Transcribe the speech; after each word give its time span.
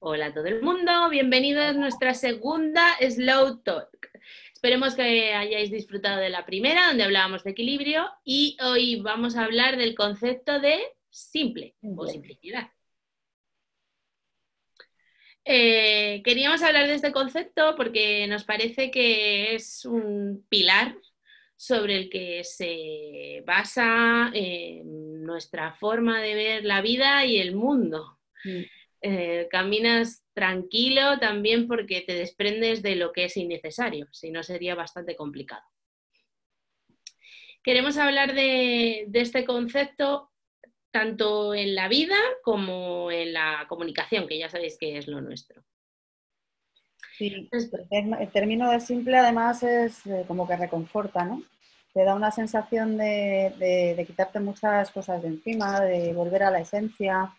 Hola 0.00 0.26
a 0.26 0.32
todo 0.32 0.46
el 0.46 0.62
mundo, 0.62 1.08
bienvenidos 1.10 1.64
a 1.64 1.72
nuestra 1.72 2.14
segunda 2.14 2.96
Slow 3.00 3.62
Talk. 3.64 4.10
Esperemos 4.54 4.94
que 4.94 5.34
hayáis 5.34 5.72
disfrutado 5.72 6.20
de 6.20 6.28
la 6.28 6.46
primera, 6.46 6.86
donde 6.86 7.02
hablábamos 7.02 7.42
de 7.42 7.50
equilibrio, 7.50 8.08
y 8.22 8.56
hoy 8.62 9.00
vamos 9.00 9.34
a 9.34 9.42
hablar 9.42 9.76
del 9.76 9.96
concepto 9.96 10.60
de 10.60 10.78
simple 11.10 11.74
o 11.82 12.06
simplicidad. 12.06 12.70
Eh, 15.44 16.22
queríamos 16.24 16.62
hablar 16.62 16.86
de 16.86 16.94
este 16.94 17.10
concepto 17.10 17.74
porque 17.76 18.28
nos 18.28 18.44
parece 18.44 18.92
que 18.92 19.56
es 19.56 19.84
un 19.84 20.46
pilar 20.48 20.96
sobre 21.56 21.96
el 21.96 22.08
que 22.08 22.44
se 22.44 23.42
basa 23.44 24.30
eh, 24.32 24.80
nuestra 24.84 25.72
forma 25.72 26.20
de 26.20 26.34
ver 26.36 26.64
la 26.64 26.82
vida 26.82 27.24
y 27.24 27.38
el 27.38 27.56
mundo. 27.56 28.20
Mm. 28.44 28.77
Eh, 29.00 29.46
caminas 29.48 30.24
tranquilo 30.32 31.20
también 31.20 31.68
porque 31.68 32.00
te 32.00 32.14
desprendes 32.14 32.82
de 32.82 32.96
lo 32.96 33.12
que 33.12 33.26
es 33.26 33.36
innecesario, 33.36 34.08
si 34.10 34.30
no 34.30 34.42
sería 34.42 34.74
bastante 34.74 35.14
complicado. 35.14 35.62
Queremos 37.62 37.96
hablar 37.96 38.34
de, 38.34 39.08
este 39.12 39.44
concepto 39.44 40.30
tanto 40.90 41.54
en 41.54 41.74
la 41.74 41.86
vida 41.86 42.16
como 42.42 43.10
en 43.12 43.32
la 43.32 43.66
comunicación, 43.68 44.26
que 44.26 44.38
ya 44.38 44.48
sabéis 44.48 44.78
que 44.78 44.96
es 44.96 45.06
lo 45.06 45.20
nuestro. 45.20 45.62
Sí, 47.16 47.48
el 47.90 48.30
término 48.30 48.70
de 48.70 48.80
simple 48.80 49.16
además 49.16 49.62
es 49.62 50.06
eh, 50.06 50.24
como 50.26 50.46
que 50.46 50.56
reconforta, 50.56 51.24
¿no? 51.24 51.42
Te 51.92 52.04
da 52.04 52.14
una 52.14 52.30
sensación 52.30 52.96
de, 52.96 54.04
quitarte 54.06 54.40
muchas 54.40 54.90
cosas 54.90 55.20
de 55.22 55.28
encima, 55.28 55.80
de 55.80 56.12
volver 56.12 56.44
a 56.44 56.50
la 56.50 56.60
esencia, 56.60 57.34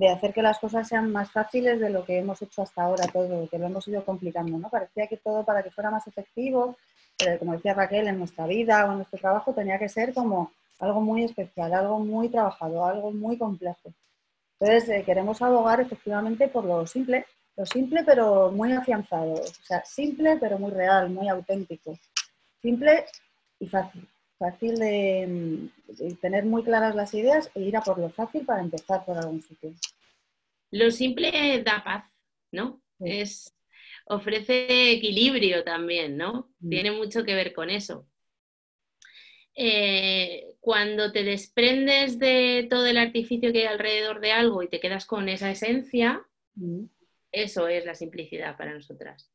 de 0.00 0.08
hacer 0.08 0.32
que 0.32 0.40
las 0.40 0.58
cosas 0.58 0.88
sean 0.88 1.12
más 1.12 1.30
fáciles 1.30 1.78
de 1.78 1.90
lo 1.90 2.06
que 2.06 2.16
hemos 2.16 2.40
hecho 2.40 2.62
hasta 2.62 2.84
ahora 2.84 3.06
todo, 3.12 3.46
que 3.50 3.58
lo 3.58 3.66
hemos 3.66 3.86
ido 3.86 4.02
complicando, 4.02 4.56
¿no? 4.56 4.70
Parecía 4.70 5.06
que 5.06 5.18
todo 5.18 5.44
para 5.44 5.62
que 5.62 5.70
fuera 5.70 5.90
más 5.90 6.06
efectivo, 6.06 6.74
pero 7.18 7.38
como 7.38 7.52
decía 7.52 7.74
Raquel, 7.74 8.08
en 8.08 8.18
nuestra 8.18 8.46
vida 8.46 8.86
o 8.86 8.92
en 8.92 8.96
nuestro 8.96 9.18
trabajo 9.18 9.52
tenía 9.52 9.78
que 9.78 9.90
ser 9.90 10.14
como 10.14 10.52
algo 10.78 11.02
muy 11.02 11.24
especial, 11.24 11.74
algo 11.74 11.98
muy 11.98 12.30
trabajado, 12.30 12.86
algo 12.86 13.12
muy 13.12 13.36
complejo. 13.36 13.92
Entonces, 14.58 14.88
eh, 14.88 15.02
queremos 15.04 15.42
abogar 15.42 15.82
efectivamente 15.82 16.48
por 16.48 16.64
lo 16.64 16.86
simple, 16.86 17.26
lo 17.54 17.66
simple 17.66 18.02
pero 18.02 18.50
muy 18.50 18.72
afianzado, 18.72 19.34
o 19.34 19.64
sea, 19.66 19.84
simple 19.84 20.38
pero 20.40 20.58
muy 20.58 20.70
real, 20.70 21.10
muy 21.10 21.28
auténtico. 21.28 21.92
Simple 22.62 23.04
y 23.58 23.68
fácil 23.68 24.08
fácil 24.40 24.76
de, 24.76 25.68
tener 26.22 26.46
muy 26.46 26.64
claras 26.64 26.94
las 26.94 27.12
ideas 27.12 27.50
e 27.54 27.60
ir 27.60 27.76
a 27.76 27.82
por 27.82 27.98
lo 27.98 28.08
fácil 28.08 28.46
para 28.46 28.62
empezar 28.62 29.04
por 29.04 29.18
algún 29.18 29.42
sitio. 29.42 29.70
Lo 30.70 30.90
simple 30.90 31.62
da 31.62 31.84
paz, 31.84 32.04
¿no? 32.50 32.80
Es, 32.98 33.54
ofrece 34.06 34.92
equilibrio 34.92 35.62
también, 35.62 36.16
¿no? 36.16 36.50
Mm. 36.60 36.68
Tiene 36.70 36.90
mucho 36.92 37.22
que 37.22 37.34
ver 37.34 37.52
con 37.52 37.68
eso. 37.68 38.08
Eh, 39.54 40.54
cuando 40.60 41.12
te 41.12 41.22
desprendes 41.22 42.18
de 42.18 42.66
todo 42.70 42.86
el 42.86 42.96
artificio 42.96 43.52
que 43.52 43.60
hay 43.60 43.66
alrededor 43.66 44.20
de 44.20 44.32
algo 44.32 44.62
y 44.62 44.68
te 44.68 44.80
quedas 44.80 45.04
con 45.04 45.28
esa 45.28 45.50
esencia, 45.50 46.24
mm. 46.54 46.84
eso 47.30 47.68
es 47.68 47.84
la 47.84 47.94
simplicidad 47.94 48.56
para 48.56 48.72
nosotras. 48.72 49.30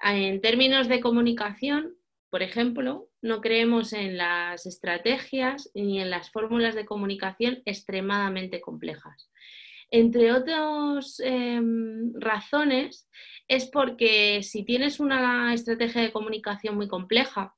En 0.00 0.40
términos 0.40 0.86
de 0.86 1.00
comunicación, 1.00 1.96
por 2.36 2.42
ejemplo, 2.42 3.08
no 3.22 3.40
creemos 3.40 3.94
en 3.94 4.18
las 4.18 4.66
estrategias 4.66 5.70
ni 5.72 6.02
en 6.02 6.10
las 6.10 6.30
fórmulas 6.30 6.74
de 6.74 6.84
comunicación 6.84 7.62
extremadamente 7.64 8.60
complejas. 8.60 9.30
Entre 9.90 10.30
otras 10.34 11.18
em, 11.20 12.12
razones, 12.12 13.08
es 13.48 13.64
porque 13.64 14.42
si 14.42 14.66
tienes 14.66 15.00
una 15.00 15.54
estrategia 15.54 16.02
de 16.02 16.12
comunicación 16.12 16.76
muy 16.76 16.88
compleja, 16.88 17.54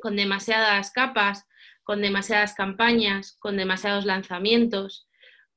con 0.00 0.16
demasiadas 0.16 0.90
capas, 0.90 1.46
con 1.84 2.00
demasiadas 2.00 2.54
campañas, 2.54 3.36
con 3.40 3.58
demasiados 3.58 4.06
lanzamientos, 4.06 5.06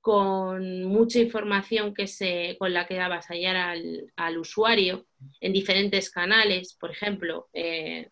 con 0.01 0.83
mucha 0.85 1.19
información 1.19 1.93
que 1.93 2.07
se, 2.07 2.55
con 2.57 2.73
la 2.73 2.87
que 2.87 2.99
avasallar 2.99 3.55
al, 3.55 4.11
al 4.15 4.37
usuario 4.37 5.05
en 5.41 5.53
diferentes 5.53 6.09
canales, 6.09 6.75
por 6.79 6.91
ejemplo, 6.91 7.49
eh, 7.53 8.09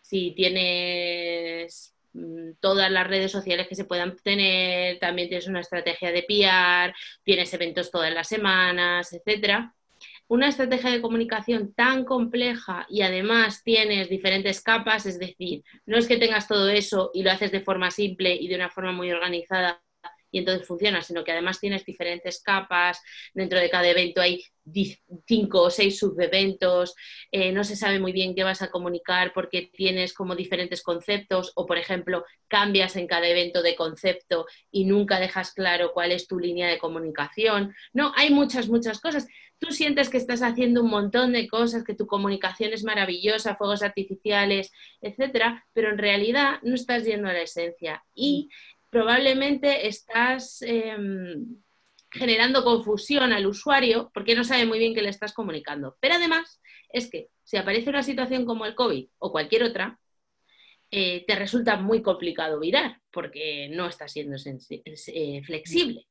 si 0.00 0.32
tienes 0.32 1.94
mm, 2.12 2.52
todas 2.60 2.90
las 2.90 3.06
redes 3.06 3.32
sociales 3.32 3.66
que 3.68 3.74
se 3.74 3.86
puedan 3.86 4.16
tener, 4.16 4.98
también 4.98 5.28
tienes 5.28 5.48
una 5.48 5.60
estrategia 5.60 6.12
de 6.12 6.22
PR, 6.22 6.94
tienes 7.24 7.52
eventos 7.54 7.90
todas 7.90 8.12
las 8.12 8.28
semanas, 8.28 9.12
etcétera. 9.12 9.74
Una 10.28 10.48
estrategia 10.48 10.90
de 10.90 11.02
comunicación 11.02 11.74
tan 11.74 12.04
compleja 12.04 12.86
y 12.88 13.02
además 13.02 13.62
tienes 13.64 14.08
diferentes 14.08 14.60
capas, 14.62 15.06
es 15.06 15.18
decir, 15.18 15.62
no 15.86 15.98
es 15.98 16.06
que 16.06 16.16
tengas 16.16 16.48
todo 16.48 16.68
eso 16.68 17.10
y 17.14 17.22
lo 17.22 17.30
haces 17.30 17.52
de 17.52 17.60
forma 17.60 17.90
simple 17.90 18.34
y 18.34 18.48
de 18.48 18.56
una 18.56 18.70
forma 18.70 18.92
muy 18.92 19.10
organizada 19.12 19.81
y 20.32 20.38
entonces 20.38 20.66
funciona, 20.66 21.02
sino 21.02 21.22
que 21.22 21.30
además 21.30 21.60
tienes 21.60 21.84
diferentes 21.84 22.42
capas, 22.42 23.00
dentro 23.34 23.60
de 23.60 23.70
cada 23.70 23.86
evento 23.86 24.20
hay 24.20 24.42
cinco 25.26 25.62
o 25.62 25.70
seis 25.70 25.98
subeventos, 25.98 26.94
eh, 27.30 27.52
no 27.52 27.64
se 27.64 27.76
sabe 27.76 27.98
muy 27.98 28.12
bien 28.12 28.34
qué 28.34 28.44
vas 28.44 28.62
a 28.62 28.70
comunicar 28.70 29.32
porque 29.32 29.70
tienes 29.72 30.14
como 30.14 30.36
diferentes 30.36 30.82
conceptos 30.82 31.52
o, 31.56 31.66
por 31.66 31.78
ejemplo, 31.78 32.24
cambias 32.48 32.96
en 32.96 33.06
cada 33.06 33.26
evento 33.28 33.62
de 33.62 33.74
concepto 33.74 34.46
y 34.70 34.84
nunca 34.84 35.20
dejas 35.20 35.52
claro 35.52 35.92
cuál 35.92 36.12
es 36.12 36.26
tu 36.26 36.38
línea 36.38 36.68
de 36.68 36.78
comunicación. 36.78 37.74
No, 37.92 38.12
hay 38.16 38.30
muchas, 38.30 38.68
muchas 38.68 39.00
cosas. 39.00 39.26
Tú 39.58 39.70
sientes 39.70 40.08
que 40.08 40.16
estás 40.16 40.42
haciendo 40.42 40.82
un 40.82 40.90
montón 40.90 41.32
de 41.32 41.46
cosas, 41.46 41.84
que 41.84 41.94
tu 41.94 42.06
comunicación 42.06 42.72
es 42.72 42.82
maravillosa, 42.82 43.56
fuegos 43.56 43.82
artificiales, 43.82 44.72
etcétera, 45.00 45.64
pero 45.72 45.90
en 45.90 45.98
realidad 45.98 46.58
no 46.62 46.74
estás 46.74 47.04
yendo 47.04 47.28
a 47.28 47.32
la 47.32 47.42
esencia. 47.42 48.02
Y 48.14 48.48
probablemente 48.92 49.88
estás 49.88 50.60
em, 50.60 51.56
generando 52.10 52.62
confusión 52.62 53.32
al 53.32 53.46
usuario 53.46 54.10
porque 54.12 54.34
no 54.34 54.44
sabe 54.44 54.66
muy 54.66 54.78
bien 54.78 54.94
qué 54.94 55.00
le 55.00 55.08
estás 55.08 55.32
comunicando. 55.32 55.96
Pero 55.98 56.16
además 56.16 56.60
es 56.90 57.10
que 57.10 57.30
si 57.42 57.56
aparece 57.56 57.88
una 57.88 58.02
situación 58.02 58.44
como 58.44 58.66
el 58.66 58.74
COVID 58.74 59.08
o 59.18 59.32
cualquier 59.32 59.62
otra, 59.62 59.98
eh, 60.90 61.24
te 61.26 61.34
resulta 61.36 61.78
muy 61.78 62.02
complicado 62.02 62.60
virar 62.60 63.00
porque 63.10 63.70
no 63.70 63.86
estás 63.86 64.12
siendo 64.12 64.36
eh, 64.36 65.42
flexible. 65.42 66.06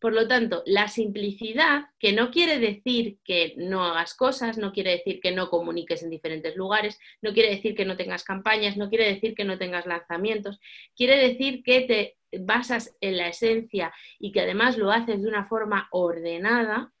Por 0.00 0.12
lo 0.12 0.28
tanto, 0.28 0.62
la 0.64 0.86
simplicidad, 0.86 1.86
que 1.98 2.12
no 2.12 2.30
quiere 2.30 2.58
decir 2.58 3.18
que 3.24 3.54
no 3.56 3.84
hagas 3.84 4.14
cosas, 4.14 4.56
no 4.56 4.72
quiere 4.72 4.92
decir 4.92 5.20
que 5.20 5.32
no 5.32 5.50
comuniques 5.50 6.02
en 6.02 6.10
diferentes 6.10 6.54
lugares, 6.54 7.00
no 7.20 7.32
quiere 7.32 7.50
decir 7.50 7.74
que 7.74 7.84
no 7.84 7.96
tengas 7.96 8.22
campañas, 8.22 8.76
no 8.76 8.88
quiere 8.88 9.12
decir 9.12 9.34
que 9.34 9.44
no 9.44 9.58
tengas 9.58 9.86
lanzamientos, 9.86 10.60
quiere 10.94 11.16
decir 11.16 11.62
que 11.64 11.80
te 11.80 12.38
basas 12.38 12.96
en 13.00 13.16
la 13.16 13.28
esencia 13.28 13.92
y 14.20 14.30
que 14.30 14.42
además 14.42 14.78
lo 14.78 14.92
haces 14.92 15.20
de 15.20 15.28
una 15.28 15.44
forma 15.44 15.88
ordenada, 15.90 16.92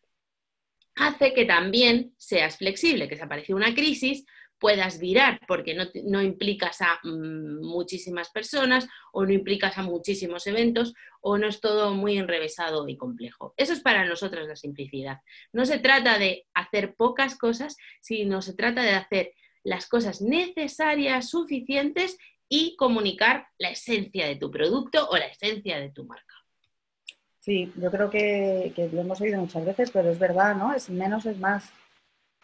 hace 0.96 1.32
que 1.32 1.44
también 1.44 2.14
seas 2.16 2.58
flexible, 2.58 3.08
que 3.08 3.16
se 3.16 3.22
aparece 3.22 3.54
una 3.54 3.74
crisis, 3.74 4.26
puedas 4.58 4.98
virar, 4.98 5.40
porque 5.46 5.74
no, 5.74 6.22
implicas 6.22 6.80
a 6.80 6.98
mm, 7.02 7.64
muchísimas 7.64 8.30
personas 8.30 8.88
o 9.12 9.24
no 9.24 9.32
implicas 9.32 9.78
a 9.78 9.82
muchísimos 9.82 10.46
eventos 10.46 10.94
o 11.20 11.38
no 11.38 11.46
es 11.46 11.60
todo 11.60 11.94
muy 11.94 12.18
enrevesado 12.18 12.88
y 12.88 12.96
complejo. 12.96 13.54
Eso 13.56 13.72
es 13.72 13.80
para 13.80 14.04
nosotros 14.04 14.46
la 14.48 14.56
simplicidad. 14.56 15.20
No 15.52 15.64
se 15.64 15.78
trata 15.78 16.18
de 16.18 16.46
hacer 16.54 16.94
pocas 16.94 17.36
cosas, 17.36 17.76
sino 18.00 18.42
se 18.42 18.54
trata 18.54 18.82
de 18.82 18.92
hacer 18.92 19.32
las 19.62 19.86
cosas 19.86 20.20
necesarias, 20.20 21.30
suficientes 21.30 22.18
y 22.48 22.76
comunicar 22.76 23.48
la 23.58 23.70
esencia 23.70 24.26
de 24.26 24.36
tu 24.36 24.50
producto 24.50 25.08
o 25.08 25.16
la 25.16 25.26
esencia 25.26 25.78
de 25.78 25.90
tu 25.90 26.04
marca. 26.04 26.34
Sí, 27.40 27.72
yo 27.76 27.90
creo 27.90 28.10
que, 28.10 28.72
que 28.74 28.88
lo 28.88 29.00
hemos 29.00 29.20
oído 29.20 29.40
muchas 29.40 29.64
veces, 29.64 29.90
pero 29.90 30.10
es 30.10 30.18
verdad, 30.18 30.54
¿no? 30.54 30.74
Es 30.74 30.90
menos 30.90 31.24
es 31.26 31.38
más 31.38 31.72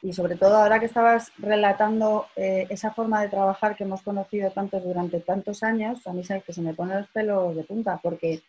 y 0.04 0.12
sobre 0.12 0.36
todo 0.36 0.58
ahora 0.58 0.78
que 0.78 0.84
estabas 0.84 1.32
relatando 1.38 2.26
eh, 2.36 2.66
esa 2.68 2.92
forma 2.92 3.22
de 3.22 3.30
trabajar 3.30 3.74
que 3.74 3.84
hemos 3.84 4.02
conocido 4.02 4.50
tantos 4.50 4.84
durante 4.84 5.18
tantos 5.20 5.62
años, 5.62 6.06
a 6.06 6.12
mí 6.12 6.22
sabes 6.22 6.44
que 6.44 6.52
se 6.52 6.60
me 6.60 6.74
pone 6.74 6.94
los 6.94 7.08
pelos 7.08 7.56
de 7.56 7.64
punta 7.64 7.98
porque 8.02 8.42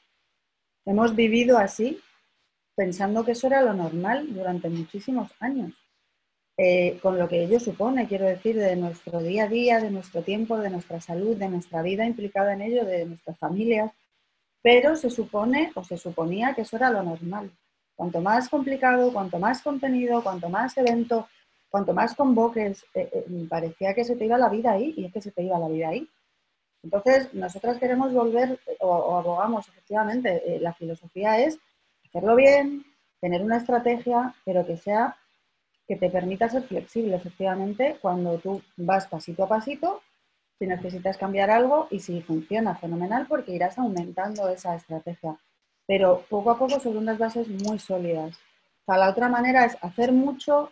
hemos 0.86 1.16
vivido 1.16 1.58
así 1.58 1.98
pensando 2.76 3.24
que 3.24 3.32
eso 3.32 3.48
era 3.48 3.62
lo 3.62 3.74
normal 3.74 4.34
durante 4.34 4.68
muchísimos 4.68 5.32
años. 5.40 5.72
Eh, 6.58 7.00
con 7.02 7.18
lo 7.18 7.28
que 7.30 7.44
ello 7.44 7.60
supone, 7.62 8.06
quiero 8.06 8.26
decir, 8.26 8.58
de 8.58 8.76
nuestro 8.76 9.22
día 9.22 9.46
a 9.46 9.48
día, 9.48 9.80
de 9.80 9.92
nuestro 9.92 10.24
tiempo, 10.24 10.58
de 10.58 10.70
nuestra 10.70 11.00
salud, 11.00 11.38
de 11.38 11.48
nuestra 11.48 11.82
vida 11.82 12.06
implicada 12.06 12.52
en 12.52 12.64
ello, 12.64 12.84
de 12.84 13.06
nuestras 13.06 13.38
familias, 13.38 13.94
pero 14.62 14.98
se 14.98 15.10
supone 15.10 15.72
o 15.74 15.86
se 15.86 15.96
suponía 15.96 16.54
que 16.54 16.64
eso 16.64 16.76
era 16.76 16.90
lo 16.90 17.02
normal. 17.02 17.50
Cuanto 17.96 18.20
más 18.20 18.50
complicado, 18.50 19.14
cuanto 19.14 19.40
más 19.40 19.62
contenido, 19.62 20.22
cuanto 20.22 20.50
más 20.50 20.78
evento, 20.78 21.30
cuanto 21.76 21.94
más 21.94 22.16
convoques, 22.16 22.86
eh, 22.94 23.10
eh, 23.12 23.48
parecía 23.50 23.94
que 23.94 24.06
se 24.06 24.16
te 24.16 24.24
iba 24.24 24.38
la 24.38 24.48
vida 24.48 24.72
ahí, 24.72 24.94
y 24.96 25.04
es 25.04 25.12
que 25.12 25.20
se 25.20 25.32
te 25.32 25.44
iba 25.44 25.60
la 25.60 25.68
vida 25.68 25.90
ahí. 25.90 26.08
Entonces, 26.82 27.34
nosotras 27.34 27.80
queremos 27.80 28.14
volver, 28.14 28.58
o, 28.80 29.18
abogamos 29.18 29.68
efectivamente, 29.68 30.42
eh, 30.46 30.62
la 30.62 30.74
filosofía 30.74 31.38
es 31.38 31.60
hacerlo 32.08 32.38
bien, 32.38 32.86
tener 33.20 33.42
una 33.42 33.58
estrategia, 33.58 34.34
pero 34.46 34.66
que 34.66 34.78
sea 34.78 35.18
que 35.86 35.98
te 35.98 36.10
permita 36.10 36.48
ser 36.48 36.64
flexible, 36.64 37.18
efectivamente, 37.18 37.98
cuando 38.02 38.38
tú 38.38 38.62
vas 38.78 39.08
pasito 39.08 39.44
a 39.44 39.50
pasito, 39.50 40.02
si 40.58 40.68
necesitas 40.68 41.18
cambiar 41.18 41.50
algo 41.50 41.90
y 41.92 42.00
si 42.00 42.22
funciona 42.22 42.76
fenomenal, 42.76 43.28
porque 43.28 43.52
irás 43.52 43.78
aumentando 43.78 44.48
esa 44.48 44.76
estrategia. 44.76 45.36
Pero 45.86 46.24
poco 46.30 46.52
a 46.52 46.58
poco 46.58 46.80
sobre 46.80 47.00
unas 47.00 47.18
bases 47.18 47.50
muy 47.50 47.80
sólidas. 47.80 48.38
O 48.84 48.86
sea, 48.86 48.98
la 48.98 49.10
otra 49.10 49.28
manera 49.28 49.66
es 49.66 49.78
hacer 49.82 50.14
mucho, 50.14 50.72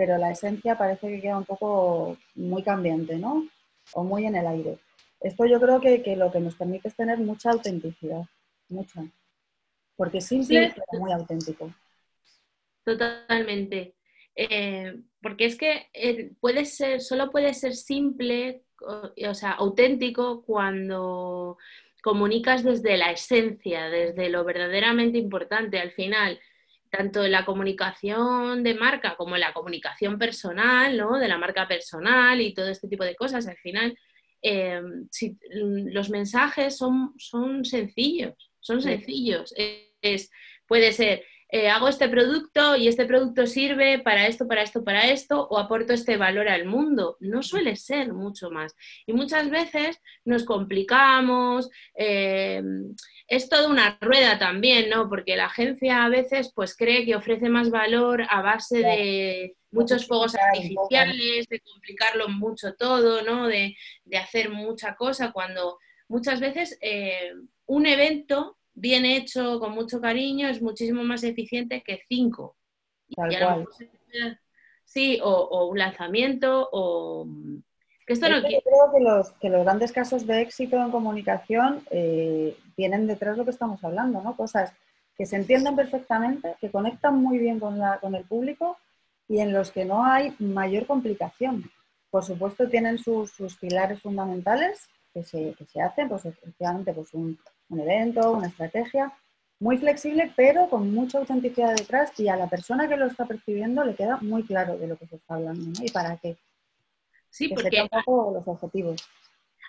pero 0.00 0.16
la 0.16 0.30
esencia 0.30 0.78
parece 0.78 1.08
que 1.08 1.20
queda 1.20 1.36
un 1.36 1.44
poco 1.44 2.16
muy 2.34 2.62
cambiante, 2.62 3.18
¿no? 3.18 3.46
O 3.92 4.02
muy 4.02 4.24
en 4.24 4.34
el 4.34 4.46
aire. 4.46 4.78
Esto 5.20 5.44
yo 5.44 5.60
creo 5.60 5.78
que, 5.78 6.16
lo 6.16 6.32
que 6.32 6.40
nos 6.40 6.54
permite 6.54 6.88
es 6.88 6.96
tener 6.96 7.18
mucha 7.18 7.50
autenticidad, 7.50 8.22
mucha. 8.70 9.04
Porque 9.96 10.16
es 10.16 10.24
simple, 10.24 10.72
pero 10.74 11.02
muy 11.02 11.12
auténtico. 11.12 11.70
Totalmente. 12.82 13.94
Eh, 14.34 15.02
porque 15.20 15.44
es 15.44 15.56
que 15.56 15.90
eh, 15.92 16.32
puede 16.40 16.64
ser, 16.64 17.02
solo 17.02 17.30
puede 17.30 17.52
ser 17.52 17.74
simple, 17.74 18.62
o, 18.78 19.34
sea, 19.34 19.50
auténtico 19.50 20.42
cuando 20.46 21.58
comunicas 22.02 22.64
desde 22.64 22.96
la 22.96 23.12
esencia, 23.12 23.90
desde 23.90 24.30
lo 24.30 24.44
verdaderamente 24.44 25.18
importante. 25.18 25.78
Al 25.78 25.90
final, 25.90 26.40
tanto 26.90 27.24
en 27.24 27.32
la 27.32 27.44
comunicación 27.44 28.62
de 28.62 28.74
marca 28.74 29.16
como 29.16 29.36
en 29.36 29.40
la 29.40 29.52
comunicación 29.52 30.18
personal, 30.18 30.96
¿no? 30.96 31.18
De 31.18 31.28
la 31.28 31.38
marca 31.38 31.68
personal 31.68 32.40
y 32.40 32.52
todo 32.52 32.68
este 32.68 32.88
tipo 32.88 33.04
de 33.04 33.14
cosas, 33.14 33.46
al 33.46 33.56
final, 33.58 33.96
eh, 34.42 34.80
si, 35.10 35.38
los 35.50 36.10
mensajes 36.10 36.76
son, 36.76 37.14
son 37.16 37.64
sencillos, 37.64 38.50
son 38.58 38.82
sencillos. 38.82 39.54
Es, 40.02 40.30
puede 40.66 40.92
ser 40.92 41.24
eh, 41.52 41.68
hago 41.68 41.88
este 41.88 42.08
producto 42.08 42.76
y 42.76 42.86
este 42.86 43.06
producto 43.06 43.46
sirve 43.46 43.98
para 43.98 44.26
esto, 44.26 44.46
para 44.46 44.62
esto, 44.62 44.84
para 44.84 45.08
esto, 45.10 45.48
o 45.48 45.58
aporto 45.58 45.92
este 45.92 46.16
valor 46.16 46.48
al 46.48 46.64
mundo. 46.64 47.16
No 47.20 47.42
suele 47.42 47.76
ser 47.76 48.12
mucho 48.12 48.50
más. 48.50 48.76
Y 49.06 49.12
muchas 49.12 49.50
veces 49.50 50.00
nos 50.24 50.44
complicamos, 50.44 51.70
eh, 51.96 52.62
es 53.26 53.48
toda 53.48 53.68
una 53.68 53.98
rueda 54.00 54.38
también, 54.38 54.90
¿no? 54.90 55.08
Porque 55.08 55.36
la 55.36 55.46
agencia 55.46 56.04
a 56.04 56.08
veces 56.08 56.52
pues 56.54 56.76
cree 56.76 57.04
que 57.04 57.16
ofrece 57.16 57.48
más 57.48 57.70
valor 57.70 58.24
a 58.28 58.42
base 58.42 58.78
de 58.78 59.56
muchos 59.70 60.06
fuegos 60.06 60.34
artificiales, 60.34 61.46
de 61.48 61.60
complicarlo 61.60 62.28
mucho 62.28 62.74
todo, 62.74 63.22
¿no? 63.22 63.46
De, 63.46 63.76
hacer 64.18 64.50
mucha 64.50 64.96
cosa, 64.96 65.32
cuando 65.32 65.78
muchas 66.08 66.40
veces 66.40 66.76
eh, 66.80 67.32
un 67.66 67.86
evento 67.86 68.58
bien 68.80 69.04
hecho, 69.04 69.60
con 69.60 69.72
mucho 69.72 70.00
cariño, 70.00 70.48
es 70.48 70.62
muchísimo 70.62 71.04
más 71.04 71.22
eficiente 71.22 71.82
que 71.82 72.00
cinco. 72.08 72.56
Sí, 74.84 75.20
o, 75.22 75.68
un 75.68 75.78
lanzamiento, 75.78 76.68
o... 76.72 77.26
Que 78.06 78.14
esto 78.14 78.28
no 78.28 78.38
Yo 78.38 78.60
creo 78.60 78.92
que 78.92 79.00
los, 79.00 79.30
que 79.32 79.48
los 79.48 79.62
grandes 79.62 79.92
casos 79.92 80.26
de 80.26 80.40
éxito 80.40 80.76
en 80.76 80.90
comunicación 80.90 81.84
eh, 81.90 82.56
tienen 82.74 83.06
detrás 83.06 83.36
lo 83.36 83.44
que 83.44 83.52
estamos 83.52 83.84
hablando, 83.84 84.20
¿no? 84.20 84.36
Cosas 84.36 84.72
que 85.16 85.26
se 85.26 85.36
entienden 85.36 85.76
perfectamente, 85.76 86.56
que 86.60 86.70
conectan 86.70 87.22
muy 87.22 87.38
bien 87.38 87.60
con, 87.60 87.78
la, 87.78 87.98
con 88.00 88.14
el 88.14 88.24
público 88.24 88.78
y 89.28 89.38
en 89.38 89.52
los 89.52 89.70
que 89.70 89.84
no 89.84 90.04
hay 90.04 90.34
mayor 90.40 90.86
complicación. 90.86 91.70
Por 92.10 92.24
supuesto, 92.24 92.68
tienen 92.68 92.98
sus, 92.98 93.30
sus 93.30 93.56
pilares 93.56 94.02
fundamentales 94.02 94.88
que 95.14 95.22
se, 95.22 95.54
que 95.54 95.66
se 95.66 95.80
hacen, 95.80 96.08
pues 96.08 96.24
efectivamente, 96.24 96.92
pues 96.92 97.14
un, 97.14 97.38
un 97.70 97.80
evento, 97.80 98.32
una 98.32 98.48
estrategia, 98.48 99.12
muy 99.58 99.78
flexible, 99.78 100.32
pero 100.36 100.68
con 100.68 100.92
mucha 100.92 101.18
autenticidad 101.18 101.74
detrás 101.74 102.18
y 102.18 102.28
a 102.28 102.36
la 102.36 102.48
persona 102.48 102.88
que 102.88 102.96
lo 102.96 103.06
está 103.06 103.26
percibiendo 103.26 103.84
le 103.84 103.94
queda 103.94 104.18
muy 104.20 104.42
claro 104.42 104.76
de 104.78 104.86
lo 104.86 104.96
que 104.96 105.06
se 105.06 105.16
está 105.16 105.34
hablando 105.34 105.82
y 105.82 105.90
para 105.90 106.16
qué. 106.16 106.36
Sí, 107.28 107.48
porque 107.48 107.86
los 108.06 108.48
objetivos. 108.48 109.02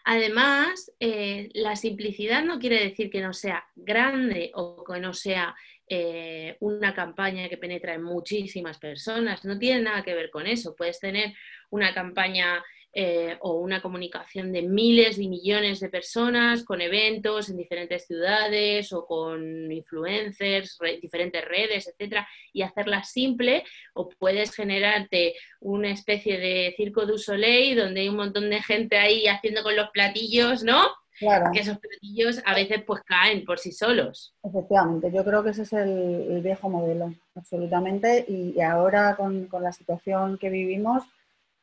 Además, 0.04 0.92
eh, 1.00 1.50
la 1.54 1.76
simplicidad 1.76 2.44
no 2.44 2.58
quiere 2.58 2.84
decir 2.84 3.12
que 3.12 3.22
no 3.22 3.34
sea 3.34 3.64
grande 3.76 4.52
o 4.56 4.84
que 4.84 5.00
no 5.00 5.14
sea 5.14 5.56
eh, 5.88 6.58
una 6.60 6.94
campaña 6.96 7.50
que 7.50 7.58
penetra 7.58 7.94
en 7.94 8.02
muchísimas 8.02 8.80
personas. 8.80 9.46
No 9.46 9.60
tiene 9.60 9.82
nada 9.82 10.04
que 10.04 10.16
ver 10.16 10.32
con 10.32 10.48
eso. 10.48 10.76
Puedes 10.76 11.00
tener 11.00 11.34
una 11.70 11.94
campaña 11.94 12.64
eh, 12.94 13.38
o 13.40 13.54
una 13.54 13.82
comunicación 13.82 14.52
de 14.52 14.64
miles 14.64 15.18
y 15.18 15.30
millones 15.30 15.80
de 15.80 15.88
personas 15.88 16.66
con 16.66 16.82
eventos 16.82 17.50
en 17.50 17.56
diferentes 17.56 18.06
ciudades 18.06 18.92
o 18.92 19.06
con 19.06 19.72
influencers, 19.72 20.78
diferentes 21.02 21.46
redes, 21.46 21.88
etcétera, 21.88 22.28
y 22.52 22.64
hacerla 22.64 23.04
simple, 23.06 23.64
o 23.94 24.10
puedes 24.10 24.54
generarte 24.54 25.36
una 25.62 25.90
especie 25.92 26.38
de 26.38 26.74
circo 26.76 27.06
du 27.06 27.18
soleil 27.18 27.78
donde 27.78 28.02
hay 28.02 28.10
un 28.10 28.18
montón 28.18 28.50
de 28.50 28.62
gente 28.62 28.98
ahí 28.98 29.26
haciendo 29.26 29.64
con 29.64 29.78
los 29.78 29.90
platillos, 29.92 30.62
¿no? 30.62 30.82
Claro. 31.18 31.52
Que 31.54 31.62
esos 31.62 31.78
platillos 31.78 32.42
a 32.46 32.56
veces 32.56 32.84
pues 32.86 33.04
caen 33.04 33.46
por 33.46 33.58
sí 33.60 33.72
solos. 33.72 34.34
Efectivamente, 34.44 35.10
yo 35.14 35.24
creo 35.24 35.44
que 35.44 35.52
ese 35.52 35.62
es 35.62 35.72
el, 35.72 36.42
viejo 36.42 36.68
modelo, 36.68 37.14
absolutamente, 37.36 38.26
y, 38.28 38.60
ahora 38.60 39.16
con, 39.16 39.46
con 39.46 39.64
la 39.64 39.72
situación 39.72 40.38
que 40.38 40.50
vivimos, 40.50 41.04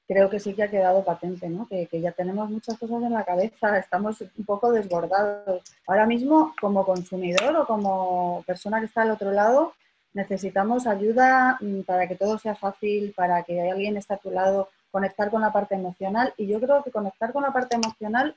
creo 0.08 0.31
que 0.31 0.40
sí 0.40 0.55
que 0.55 0.62
ha 0.62 0.70
quedado 0.70 1.05
patente, 1.05 1.50
¿no? 1.50 1.69
que, 1.69 1.87
ya 2.00 2.12
tenemos 2.12 2.49
muchas 2.50 2.78
cosas 2.78 3.02
en 3.02 3.12
la 3.12 3.25
cabeza, 3.25 3.78
estamos 3.78 4.22
un 4.22 4.44
poco 4.46 4.72
desbordados. 4.72 5.62
Ahora 5.87 6.06
mismo, 6.06 6.55
como 6.58 6.87
consumidor 6.87 7.55
o 7.55 7.66
como 7.66 8.43
persona 8.46 8.81
que 8.81 8.87
está 8.87 9.02
al 9.02 9.10
otro 9.10 9.31
lado, 9.31 9.75
necesitamos 10.14 10.87
ayuda 10.87 11.58
mm, 11.60 11.82
para 11.82 12.08
que 12.08 12.16
todo 12.16 12.38
sea 12.38 12.55
fácil, 12.55 13.12
para 13.14 13.43
que 13.43 13.70
alguien 13.70 13.99
esté 13.99 14.14
a 14.14 14.16
tu 14.16 14.31
lado, 14.31 14.70
conectar 14.90 15.31
con 15.31 15.43
la 15.43 15.52
parte 15.52 15.75
emocional. 15.75 16.32
Y 16.38 16.46
yo 16.46 16.58
creo 16.58 16.82
que 16.82 16.90
conectar 16.90 17.31
con 17.31 17.43
la 17.43 17.52
parte 17.52 17.76
emocional 17.76 18.34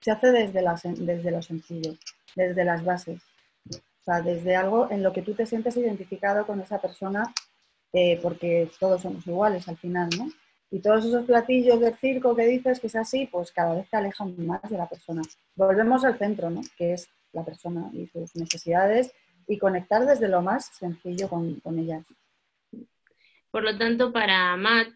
se 0.00 0.10
hace 0.10 0.32
desde, 0.32 0.64
desde 0.96 1.30
lo 1.30 1.40
sencillo, 1.40 1.94
desde 2.34 2.64
las 2.64 2.84
bases. 2.84 3.22
O 3.70 4.04
sea, 4.04 4.20
desde 4.20 4.56
algo 4.56 4.90
en 4.90 5.04
lo 5.04 5.12
que 5.12 5.22
tú 5.22 5.34
te 5.34 5.46
sientes 5.46 5.76
identificado 5.76 6.44
con 6.44 6.60
esa 6.60 6.80
persona, 6.80 7.32
eh, 7.92 8.18
porque 8.20 8.68
todos 8.80 9.02
somos 9.02 9.24
iguales 9.24 9.68
al 9.68 9.76
final, 9.76 10.08
¿no? 10.18 10.26
Y 10.72 10.80
todos 10.80 11.04
esos 11.04 11.26
platillos 11.26 11.78
del 11.80 11.94
circo 11.96 12.34
que 12.34 12.46
dices 12.46 12.80
que 12.80 12.86
es 12.86 12.96
así, 12.96 13.28
pues 13.30 13.52
cada 13.52 13.74
vez 13.74 13.90
te 13.90 13.98
alejan 13.98 14.34
más 14.46 14.62
de 14.62 14.78
la 14.78 14.88
persona. 14.88 15.20
Volvemos 15.54 16.02
al 16.02 16.16
centro, 16.16 16.48
¿no? 16.48 16.62
Que 16.78 16.94
es 16.94 17.10
la 17.34 17.44
persona 17.44 17.90
y 17.92 18.06
sus 18.06 18.34
necesidades 18.34 19.12
y 19.46 19.58
conectar 19.58 20.06
desde 20.06 20.28
lo 20.28 20.40
más 20.40 20.74
sencillo 20.74 21.28
con, 21.28 21.60
ellas. 21.78 22.06
Por 23.50 23.64
lo 23.64 23.76
tanto, 23.76 24.14
para 24.14 24.56
Matt, 24.56 24.88